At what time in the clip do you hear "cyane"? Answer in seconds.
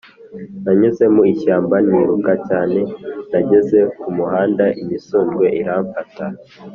2.47-2.79